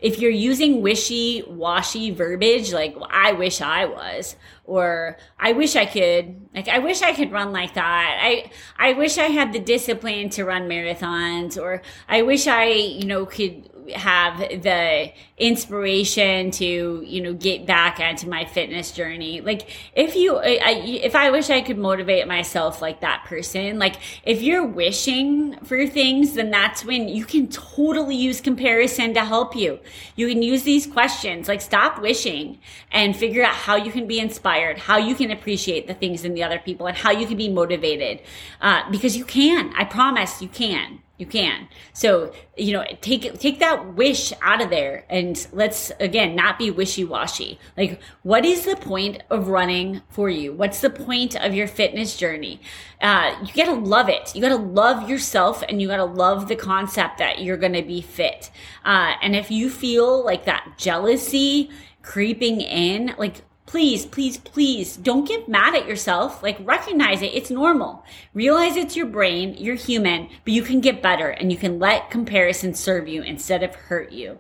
if 0.04 0.20
you're 0.20 0.30
using 0.30 0.82
wishy 0.82 1.44
washy 1.48 2.12
verbiage, 2.12 2.74
like 2.74 2.94
I 3.10 3.32
wish 3.32 3.62
I 3.62 3.86
was, 3.86 4.36
or 4.66 5.18
I 5.40 5.54
wish 5.54 5.78
I 5.78 5.86
could, 5.86 6.42
like 6.54 6.68
I 6.68 6.80
wish 6.80 7.02
I 7.02 7.14
could 7.14 7.32
run 7.32 7.54
like 7.54 7.76
that. 7.76 8.20
I, 8.22 8.52
I 8.78 8.94
wish 8.94 9.18
I 9.18 9.28
had 9.28 9.54
the 9.54 9.60
discipline 9.60 10.30
to 10.32 10.44
run 10.44 10.68
marathons, 10.68 11.58
or 11.58 11.82
I 12.10 12.22
wish 12.22 12.48
I, 12.48 12.66
you 12.66 13.06
know, 13.06 13.26
could 13.26 13.70
have 13.96 14.38
the 14.40 15.12
inspiration 15.38 16.52
to 16.52 17.04
you 17.06 17.22
know 17.22 17.34
get 17.34 17.66
back 17.66 18.00
onto 18.00 18.30
my 18.30 18.46
fitness 18.46 18.92
journey. 18.92 19.42
Like 19.42 19.70
if 19.96 20.16
you 20.16 20.38
I, 20.38 20.82
if 21.04 21.16
i 21.16 21.30
wish 21.30 21.50
i 21.50 21.62
could 21.62 21.78
motivate 21.78 22.28
myself 22.28 22.82
like 22.82 23.02
that 23.02 23.24
person 23.26 23.80
like 23.80 23.96
if 24.24 24.42
you're 24.42 24.66
wishing 24.66 25.58
for 25.64 25.88
things 25.88 26.34
then 26.34 26.52
that's 26.52 26.86
when 26.86 27.08
you 27.08 27.26
can 27.26 27.48
totally 27.48 28.16
use 28.16 28.42
comparison 28.42 29.14
to 29.14 29.26
help 29.26 29.56
you. 29.56 29.80
You 30.16 30.28
can 30.28 30.42
use 30.42 30.64
these 30.64 30.86
questions 30.86 31.48
like 31.48 31.62
stop 31.62 32.02
wishing 32.02 32.60
and 32.92 33.16
figure 33.16 33.44
out 33.44 33.56
how 33.56 33.76
you 33.76 33.92
can 33.92 34.08
be 34.08 34.20
inspired 34.20 34.78
how 34.78 34.98
you 34.98 35.16
can 35.16 35.32
appreciate 35.32 35.88
the 35.88 35.94
things 35.94 36.26
in 36.26 36.34
the 36.34 36.44
other 36.44 36.60
people 36.60 36.88
and 36.88 36.98
how 36.98 37.12
you 37.12 37.26
can 37.26 37.38
be 37.38 37.50
motivated 37.50 38.22
uh, 38.62 38.90
because 38.92 39.18
you 39.18 39.26
can. 39.26 39.74
I 39.76 39.86
promise 39.86 40.42
you 40.42 40.48
can 40.48 41.00
you 41.24 41.30
can. 41.30 41.68
So, 41.94 42.34
you 42.58 42.74
know, 42.74 42.84
take 43.00 43.40
take 43.40 43.60
that 43.60 43.94
wish 43.96 44.34
out 44.42 44.62
of 44.62 44.70
there 44.70 45.06
and 45.10 45.48
let's 45.54 45.92
again 46.00 46.36
not 46.36 46.60
be 46.60 46.70
wishy-washy. 46.70 47.60
Like 47.78 48.02
what 48.24 48.46
is 48.46 48.66
the 48.66 48.76
point 48.76 49.24
of 49.30 49.48
running 49.48 50.02
for 50.10 50.30
you? 50.30 50.52
What's 50.52 50.82
the 50.82 50.90
point 50.90 51.36
of 51.36 51.54
your 51.54 51.68
fitness 51.68 52.18
journey? 52.18 52.60
Uh, 53.00 53.36
you 53.46 53.54
got 53.54 53.74
to 53.74 53.80
love 53.80 54.10
it. 54.10 54.36
You 54.36 54.42
got 54.42 54.50
to 54.50 54.56
love 54.56 55.10
yourself 55.10 55.64
and 55.68 55.82
you 55.82 55.88
got 55.88 55.98
to 55.98 56.04
love 56.26 56.48
the 56.48 56.56
concept 56.56 57.18
that 57.20 57.42
you're 57.42 57.58
going 57.58 57.74
to 57.74 57.82
be 57.82 58.02
fit. 58.02 58.52
Uh, 58.84 59.14
and 59.22 59.36
if 59.36 59.50
you 59.50 59.70
feel 59.70 60.24
like 60.26 60.46
that 60.46 60.74
jealousy 60.78 61.70
creeping 62.02 62.60
in, 62.60 63.16
like 63.18 63.42
please, 63.66 64.06
please, 64.06 64.38
please 64.38 64.98
don't 64.98 65.28
get 65.28 65.48
mad 65.48 65.76
at 65.76 65.88
yourself. 65.88 66.44
Like 66.44 66.58
recognize 66.62 67.22
it. 67.22 67.34
It's 67.34 67.50
normal. 67.50 68.04
Realize 68.34 68.76
it's 68.76 68.96
your 68.96 69.06
brain. 69.06 69.56
You're 69.58 69.76
human, 69.76 70.30
but 70.44 70.54
you 70.54 70.62
can 70.62 70.82
get 70.82 71.02
better 71.02 71.30
and 71.30 71.52
you 71.52 71.58
can 71.58 71.80
let 71.80 72.12
comparison 72.12 72.74
serve 72.74 73.08
you 73.08 73.22
instead 73.22 73.64
of 73.64 73.76
hurt 73.76 74.12
you. 74.12 74.40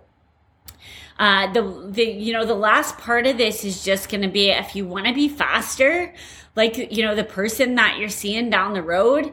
Uh, 1.20 1.52
the, 1.54 1.90
the, 1.92 2.04
you 2.04 2.34
know, 2.34 2.46
the 2.46 2.56
last 2.56 2.98
part 2.98 3.28
of 3.28 3.38
this 3.38 3.64
is 3.64 3.84
just 3.84 4.10
going 4.10 4.24
to 4.24 4.28
be 4.28 4.50
if 4.50 4.76
you 4.76 4.86
want 4.86 5.06
to 5.06 5.14
be 5.14 5.30
faster, 5.30 6.14
like, 6.56 6.92
you 6.92 7.04
know, 7.04 7.16
the 7.16 7.24
person 7.24 7.76
that 7.76 7.98
you're 7.98 8.10
seeing 8.10 8.50
down 8.50 8.74
the 8.74 8.82
road, 8.82 9.32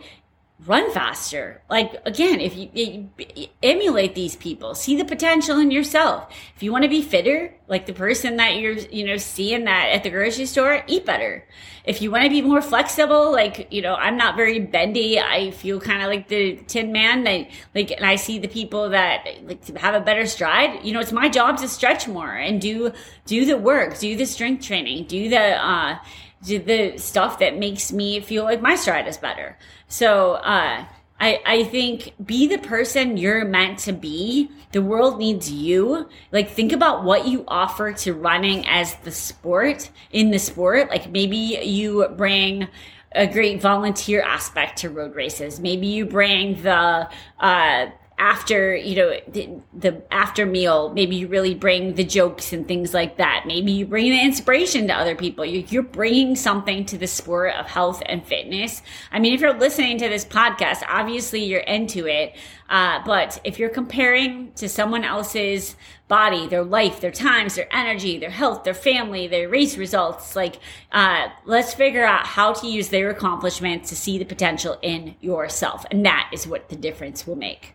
run 0.66 0.90
faster. 0.92 1.62
Like 1.70 2.00
again, 2.04 2.40
if 2.40 2.56
you, 2.56 2.68
you, 2.74 3.46
emulate 3.62 4.14
these 4.14 4.36
people, 4.36 4.74
see 4.74 4.96
the 4.96 5.04
potential 5.04 5.58
in 5.58 5.70
yourself. 5.70 6.32
If 6.54 6.62
you 6.62 6.72
want 6.72 6.84
to 6.84 6.90
be 6.90 7.02
fitter, 7.02 7.54
like 7.66 7.86
the 7.86 7.92
person 7.92 8.36
that 8.36 8.56
you're, 8.56 8.72
you 8.72 9.06
know, 9.06 9.16
seeing 9.16 9.64
that 9.64 9.90
at 9.90 10.02
the 10.02 10.10
grocery 10.10 10.46
store, 10.46 10.82
eat 10.86 11.06
better. 11.06 11.46
If 11.84 12.02
you 12.02 12.10
want 12.10 12.24
to 12.24 12.30
be 12.30 12.42
more 12.42 12.60
flexible, 12.60 13.32
like, 13.32 13.72
you 13.72 13.80
know, 13.80 13.94
I'm 13.94 14.16
not 14.16 14.36
very 14.36 14.58
bendy. 14.58 15.18
I 15.18 15.50
feel 15.52 15.80
kind 15.80 16.02
of 16.02 16.08
like 16.08 16.28
the 16.28 16.56
tin 16.66 16.92
man. 16.92 17.26
I, 17.26 17.48
like, 17.74 17.90
and 17.90 18.04
I 18.04 18.16
see 18.16 18.38
the 18.38 18.48
people 18.48 18.90
that 18.90 19.26
like 19.44 19.66
have 19.78 19.94
a 19.94 20.00
better 20.00 20.26
stride. 20.26 20.84
You 20.84 20.92
know, 20.92 21.00
it's 21.00 21.12
my 21.12 21.28
job 21.28 21.56
to 21.58 21.68
stretch 21.68 22.06
more 22.06 22.32
and 22.32 22.60
do, 22.60 22.92
do 23.24 23.46
the 23.46 23.56
work, 23.56 23.98
do 23.98 24.14
the 24.16 24.26
strength 24.26 24.66
training, 24.66 25.06
do 25.06 25.28
the, 25.30 25.40
uh, 25.40 25.98
the 26.42 26.96
stuff 26.96 27.38
that 27.38 27.58
makes 27.58 27.92
me 27.92 28.20
feel 28.20 28.44
like 28.44 28.60
my 28.60 28.74
stride 28.76 29.06
is 29.06 29.18
better. 29.18 29.58
So, 29.88 30.34
uh, 30.34 30.86
I, 31.20 31.42
I 31.44 31.64
think 31.64 32.14
be 32.24 32.46
the 32.46 32.58
person 32.58 33.18
you're 33.18 33.44
meant 33.44 33.78
to 33.80 33.92
be. 33.92 34.50
The 34.72 34.80
world 34.80 35.18
needs 35.18 35.52
you. 35.52 36.08
Like 36.32 36.50
think 36.50 36.72
about 36.72 37.04
what 37.04 37.26
you 37.26 37.44
offer 37.46 37.92
to 37.92 38.14
running 38.14 38.66
as 38.66 38.94
the 38.96 39.10
sport 39.10 39.90
in 40.12 40.30
the 40.30 40.38
sport. 40.38 40.88
Like 40.88 41.10
maybe 41.10 41.36
you 41.36 42.08
bring 42.16 42.68
a 43.12 43.26
great 43.26 43.60
volunteer 43.60 44.22
aspect 44.22 44.78
to 44.78 44.88
road 44.88 45.14
races. 45.14 45.60
Maybe 45.60 45.88
you 45.88 46.06
bring 46.06 46.62
the, 46.62 47.10
uh, 47.38 47.86
after 48.20 48.76
you 48.76 48.94
know 48.94 49.18
the, 49.28 49.48
the, 49.72 50.02
after 50.12 50.44
meal 50.44 50.90
maybe 50.90 51.16
you 51.16 51.26
really 51.26 51.54
bring 51.54 51.94
the 51.94 52.04
jokes 52.04 52.52
and 52.52 52.68
things 52.68 52.92
like 52.92 53.16
that. 53.16 53.44
Maybe 53.46 53.72
you 53.72 53.86
bring 53.86 54.10
the 54.10 54.20
inspiration 54.22 54.86
to 54.88 54.94
other 54.94 55.16
people. 55.16 55.44
You, 55.44 55.64
you're 55.70 55.82
bringing 55.82 56.36
something 56.36 56.84
to 56.86 56.98
the 56.98 57.06
sport 57.06 57.54
of 57.54 57.66
health 57.66 58.02
and 58.04 58.24
fitness. 58.24 58.82
I 59.10 59.18
mean 59.18 59.32
if 59.32 59.40
you're 59.40 59.58
listening 59.58 59.96
to 59.98 60.08
this 60.10 60.26
podcast 60.26 60.82
obviously 60.86 61.42
you're 61.44 61.60
into 61.60 62.06
it. 62.06 62.36
Uh, 62.68 63.02
but 63.04 63.40
if 63.42 63.58
you're 63.58 63.70
comparing 63.70 64.52
to 64.52 64.68
someone 64.68 65.02
else's 65.02 65.74
body 66.06 66.46
their 66.46 66.62
life 66.62 67.00
their 67.00 67.10
times 67.10 67.54
their 67.54 67.74
energy 67.74 68.18
their 68.18 68.30
health 68.30 68.64
their 68.64 68.74
family 68.74 69.28
their 69.28 69.48
race 69.48 69.76
results 69.76 70.36
like 70.36 70.58
uh, 70.92 71.28
let's 71.46 71.72
figure 71.72 72.04
out 72.04 72.26
how 72.26 72.52
to 72.52 72.66
use 72.66 72.90
their 72.90 73.08
accomplishments 73.08 73.88
to 73.88 73.96
see 73.96 74.18
the 74.18 74.24
potential 74.24 74.78
in 74.82 75.14
yourself. 75.20 75.86
And 75.90 76.04
that 76.04 76.28
is 76.34 76.46
what 76.46 76.68
the 76.68 76.76
difference 76.76 77.26
will 77.26 77.36
make 77.36 77.74